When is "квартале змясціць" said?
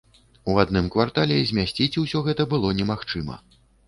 0.95-1.99